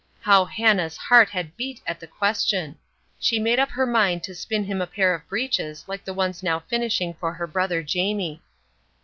[0.21, 2.79] How Hannah's heart had beat at the question.
[3.19, 6.41] She made up her mind to spin him a pair of breeches like the ones
[6.41, 8.41] now finishing for her brother Jamie.